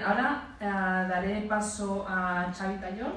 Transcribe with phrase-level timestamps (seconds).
[0.00, 3.12] Ahora eh, daré paso a Xavi Tallón,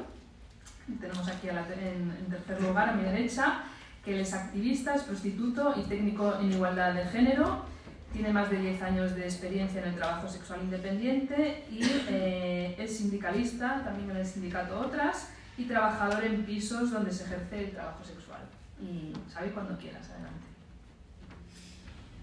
[0.99, 3.63] tenemos aquí en, tercer lugar a mi derecha,
[4.03, 7.63] que él es activista, es prostituto y técnico en igualdad de género,
[8.11, 12.97] tiene más de 10 años de experiencia en el trabajo sexual independiente y eh, es
[12.97, 18.03] sindicalista, también en el sindicato Otras, y trabajador en pisos donde se ejerce el trabajo
[18.03, 18.41] sexual.
[18.81, 20.47] Y Xavi, cuando quieras, adelante.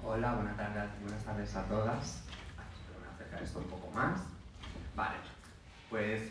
[0.05, 2.21] Hola, buenas tardes, buenas tardes a todas.
[2.99, 4.32] Voy a acercar esto un poco más.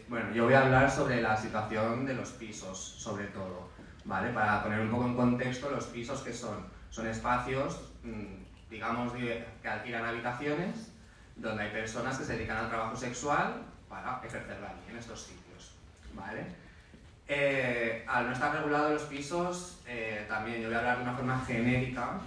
[0.07, 3.69] Bueno, yo voy a hablar sobre la situación de los pisos, sobre todo,
[4.05, 4.31] ¿vale?
[4.31, 6.65] Para poner un poco en contexto los pisos que son.
[6.89, 10.91] Son espacios, mm, digamos, que alquilan habitaciones,
[11.35, 15.75] donde hay personas que se dedican al trabajo sexual para ejercerla allí, en estos sitios,
[16.13, 16.45] ¿vale?
[17.27, 21.13] Eh, al no estar regulados los pisos, eh, también yo voy a hablar de una
[21.13, 22.19] forma genérica,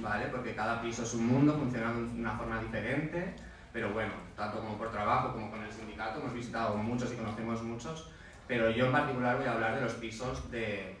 [0.00, 0.26] ¿vale?
[0.26, 3.34] Porque cada piso es un mundo, funciona de una forma diferente,
[3.72, 7.62] pero bueno, tanto como por trabajo como con el sindicato, hemos visitado muchos y conocemos
[7.62, 8.10] muchos,
[8.46, 10.98] pero yo en particular voy a hablar de los pisos de,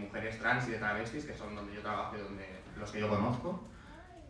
[0.00, 3.08] mujeres trans y de travestis, que son donde yo trabajo y donde, los que yo
[3.08, 3.62] conozco,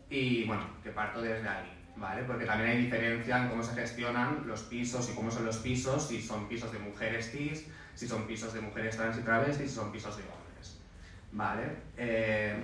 [0.09, 1.75] y bueno, que parto desde ahí.
[1.95, 2.23] ¿Vale?
[2.23, 6.07] Porque también hay diferencia en cómo se gestionan los pisos y cómo son los pisos,
[6.07, 9.75] si son pisos de mujeres cis, si son pisos de mujeres trans y travestis, si
[9.75, 10.79] son pisos de hombres.
[11.33, 11.63] ¿Vale?
[11.97, 12.55] Eh,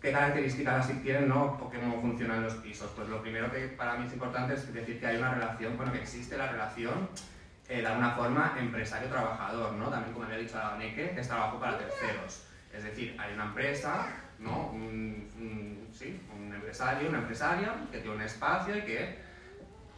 [0.00, 1.44] qué características así tienen ¿no?
[1.44, 2.90] o cómo funcionan los pisos.
[2.96, 5.92] Pues lo primero que para mí es importante es decir que hay una relación, bueno,
[5.92, 7.08] que existe la relación
[7.68, 9.88] eh, de alguna forma empresario-trabajador, ¿no?
[9.90, 12.46] También como había dicho la Neque, que es trabajo para terceros.
[12.72, 14.06] Es decir, hay una empresa,
[14.38, 14.70] ¿no?
[14.70, 19.18] Un, sí, un empresario, una empresaria que tiene un espacio y que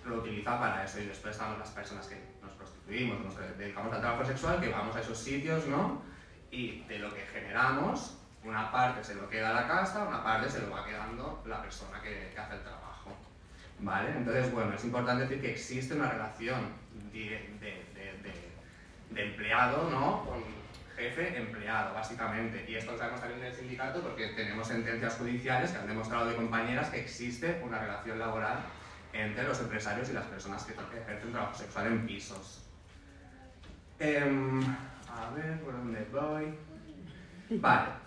[0.05, 1.01] lo utiliza para eso.
[1.01, 4.97] Y después estamos las personas que nos prostituimos, nos dedicamos al trabajo sexual, que vamos
[4.97, 6.03] a esos sitios, ¿no?
[6.51, 10.61] Y de lo que generamos, una parte se lo queda la casa, una parte se
[10.61, 13.17] lo va quedando la persona que, hace el trabajo.
[13.79, 14.11] ¿Vale?
[14.11, 16.61] Entonces, bueno, es importante decir que existe una relación
[17.13, 17.29] de,
[17.61, 20.25] de, empleado, ¿no?
[20.25, 20.43] Con
[20.97, 22.65] jefe-empleado, básicamente.
[22.69, 26.27] Y esto lo sabemos también en el sindicato porque tenemos sentencias judiciales que han demostrado
[26.27, 28.59] de compañeras que existe una relación laboral
[29.13, 32.67] entre los empresarios y las personas que ejercen trabajo sexual en pisos.
[33.99, 34.63] Em,
[35.09, 36.55] a ver, ¿por dónde voy?
[37.61, 38.03] Vale.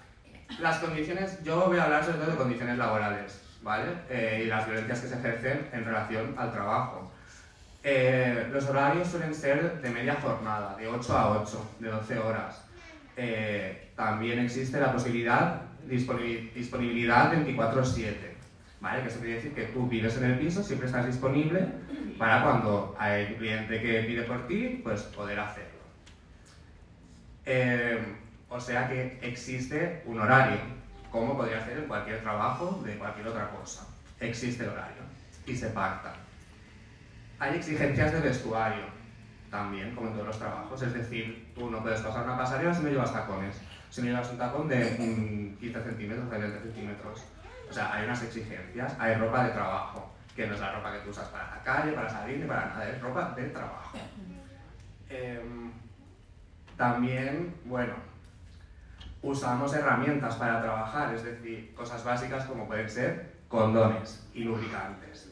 [0.59, 3.87] Las condiciones, yo voy a hablar sobre todo de condiciones laborales, ¿vale?
[4.09, 7.11] Eh, y las violencias que se ejercen en relación al trabajo.
[7.83, 12.63] Eh, los horarios suelen ser de media jornada, de 8 a 8, de 12 horas.
[13.17, 18.15] Eh, también existe la posibilidad, disponibilidad 24-7,
[18.79, 19.01] ¿vale?
[19.01, 21.67] Que eso quiere decir que tú vives en el piso, siempre estás disponible
[22.17, 25.75] para cuando hay un cliente que pide por ti, pues poder hacerlo.
[28.55, 30.59] O sea que existe un horario,
[31.11, 33.85] como podría ser en cualquier trabajo de cualquier otra cosa.
[34.21, 35.03] Existe el horario
[35.45, 36.13] y se pacta.
[37.37, 38.85] Hay exigencias de vestuario
[39.51, 40.81] también, como en todos los trabajos.
[40.81, 43.59] Es decir, tú no puedes pasar una pasarela si no llevas tacones.
[43.89, 47.25] Si no llevas un tacón de 15 centímetros, de 20 centímetros.
[47.69, 48.95] O sea, hay unas exigencias.
[48.97, 51.91] Hay ropa de trabajo, que no es la ropa que tú usas para la calle,
[51.91, 52.89] para salir, ni para nada.
[52.89, 53.97] Es ropa de trabajo.
[55.09, 55.71] Em,
[56.77, 58.14] también, bueno,
[59.25, 65.31] usamos herramientas para trabajar, es decir, cosas básicas como pueden ser condones y lubricantes.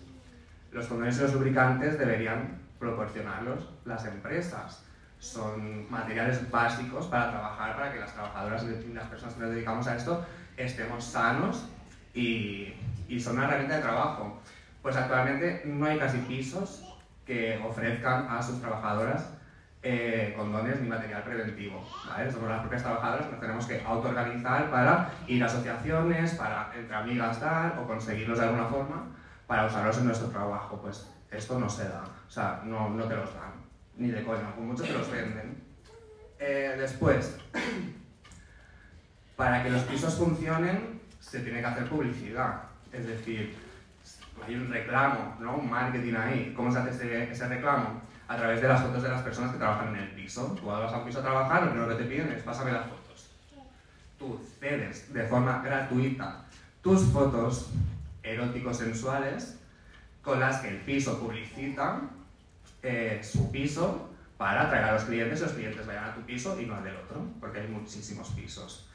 [0.72, 4.84] Los condones y los lubricantes deberían proporcionarlos las empresas.
[5.20, 9.88] Son materiales básicos para trabajar, para que las trabajadoras y las personas que nos dedicamos
[9.88, 10.25] a esto
[10.58, 11.68] estemos sanos
[12.16, 12.74] y,
[13.08, 14.42] y son una herramienta de trabajo.
[14.81, 16.84] Pues actualmente no hay casi pisos
[17.28, 19.30] que ofrezcan a sus trabajadoras
[19.86, 21.86] eh, condones ni material preventivo.
[22.32, 27.42] Somos las propias trabajadoras nos tenemos que autoorganizar para ir a asociaciones, para entre amigas
[27.42, 29.08] dar o conseguirlos de alguna forma
[29.46, 30.80] para usarlos en nuestro trabajo.
[30.82, 33.52] Pues esto no se da, o sea, no, no te los dan,
[33.98, 35.62] ni de coña, con mucho te los venden.
[36.40, 37.38] Eh, después,
[39.36, 43.56] para que los pisos funcionen se tiene que hacer publicidad, es decir,
[44.48, 45.58] hay un reclamo, ¿no?
[45.58, 46.54] un marketing ahí.
[46.56, 48.02] ¿Cómo se hace ese, ese reclamo?
[48.28, 50.56] a través de las fotos de las personas que trabajan en el piso.
[50.60, 52.88] Tú vas a un piso a trabajar, lo primero que te piden es pásame las
[52.88, 53.30] fotos.
[54.18, 56.45] Tú cedes de forma gratuita
[56.81, 57.72] tus fotos
[58.22, 59.60] eróticos sensuales
[60.22, 62.01] con las que el piso publicita
[62.81, 66.60] eh, su piso para atraer a los clientes y los clientes vayan a tu piso
[66.60, 68.90] y no al del otro, porque hay muchísimos pisos.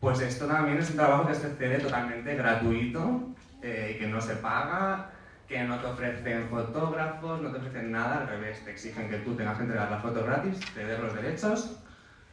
[0.00, 4.36] Pues esto también es un trabajo que se cede totalmente gratuito eh, que no se
[4.36, 5.10] paga
[5.48, 9.34] que no te ofrecen fotógrafos, no te ofrecen nada, al revés, te exigen que tú
[9.34, 11.80] tengas que entregar la foto gratis, ceder los derechos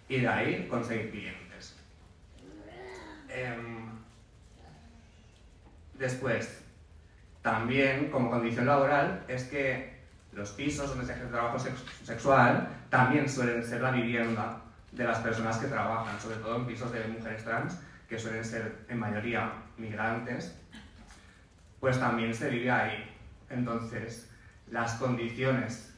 [0.09, 1.77] y de ahí conseguir clientes.
[3.29, 3.87] Em,
[5.93, 6.61] después,
[7.41, 9.95] también como condición laboral es que
[10.33, 11.57] los pisos donde se ejerce trabajo
[12.03, 14.57] sexual también suelen ser la vivienda
[14.91, 17.79] de las personas que trabajan, sobre todo en pisos de mujeres trans,
[18.09, 20.57] que suelen ser en mayoría migrantes,
[21.85, 23.07] pues también se vive ahí.
[23.47, 24.27] Entonces,
[24.71, 25.93] las condiciones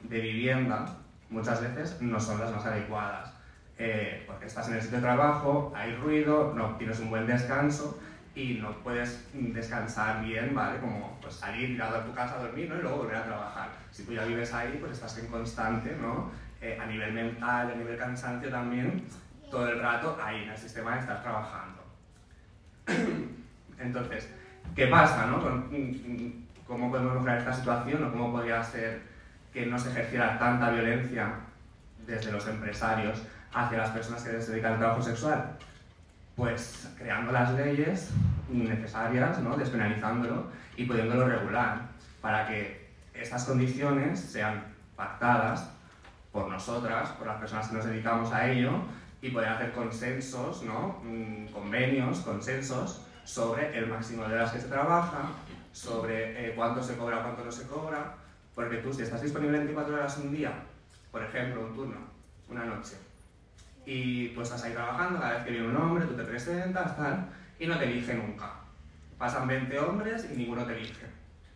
[0.00, 0.96] de vivienda
[1.28, 3.34] muchas veces no son las más adecuadas,
[3.76, 8.00] eh, porque estás en el sitio de trabajo, hay ruido, no tienes un buen descanso
[8.34, 10.80] y no puedes descansar bien, ¿vale?
[10.80, 12.78] Como pues, salir, ir a tu casa a dormir ¿no?
[12.78, 13.68] y luego volver a trabajar.
[13.90, 16.30] Si tú ya vives ahí, pues estás en constante, ¿no?
[16.62, 19.04] Eh, a nivel mental, a nivel cansancio también,
[19.50, 21.84] todo el rato ahí en el sistema estás trabajando.
[23.78, 24.30] Entonces,
[24.76, 25.42] ¿qué pasa, no?
[26.66, 29.00] ¿Cómo podemos lograr esta situación o cómo podría ser
[29.52, 31.32] que no se ejerciera tanta violencia
[32.06, 35.56] desde los empresarios hacia las personas que se dedican al trabajo sexual?
[36.36, 38.10] Pues creando las leyes
[38.50, 39.56] necesarias, ¿no?
[39.56, 41.80] despenalizándolo y pudiéndolo regular
[42.20, 44.62] para que estas condiciones sean
[44.94, 45.70] pactadas
[46.32, 48.72] por nosotras, por las personas que nos dedicamos a ello
[49.22, 51.00] y poder hacer consensos, ¿no?
[51.02, 55.30] Mm, convenios, consensos sobre el máximo de horas que se trabaja,
[55.72, 58.14] sobre eh, cuánto se cobra, cuánto no se cobra,
[58.54, 60.52] porque tú si estás disponible 24 horas un día,
[61.10, 61.98] por ejemplo, un turno,
[62.48, 62.96] una noche,
[63.84, 67.28] y tú estás ahí trabajando, cada vez que viene un hombre, tú te presentas, tal,
[67.58, 68.52] y no te elige nunca.
[69.18, 71.06] Pasan 20 hombres y ninguno te elige.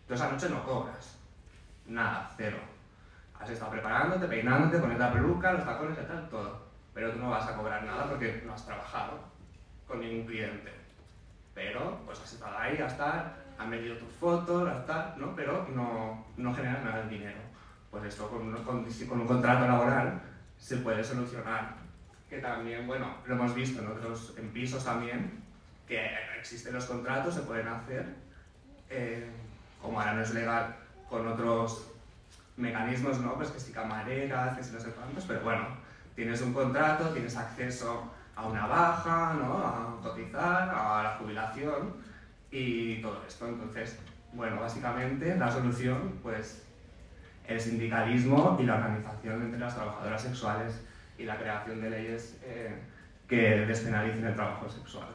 [0.09, 1.19] Tú esa noche no cobras.
[1.87, 2.59] Nada, cero.
[3.39, 6.67] Has estado preparándote, peinándote, poniendo la peluca, los tacones y tal, todo.
[6.95, 9.19] Pero tú no vas a cobrar nada porque no has trabajado
[9.87, 10.81] con ningún cliente.
[11.55, 15.35] Pero, pues has estado ahí a estar, han medido tus fotos, a estar, ¿no?
[15.35, 17.41] Pero no, no generas nada de dinero.
[17.91, 20.21] Pues esto con, con, con un contrato laboral
[20.59, 21.81] se puede solucionar
[22.31, 25.43] que también, bueno, lo hemos visto en otros, en pisos también,
[25.89, 26.01] que
[26.39, 28.07] existen los contratos, se pueden hacer,
[28.89, 29.29] eh,
[29.83, 30.77] como ahora no es legal,
[31.09, 31.91] con otros
[32.57, 33.35] mecanismos, ¿no?
[33.35, 35.67] Pues que si camareras, que si no sé cuántos, pero bueno,
[36.15, 39.59] tienes un contrato, tienes acceso a una baja, ¿no?
[39.59, 41.95] A cotizar, a la jubilación
[42.51, 43.47] y todo esto.
[43.47, 43.99] Entonces,
[44.33, 46.65] bueno, básicamente la solución, pues,
[47.47, 50.81] el sindicalismo y la organización entre las trabajadoras sexuales
[51.19, 52.79] y la creación de leyes eh,
[53.29, 55.09] que despenalicen el trabajo sexual.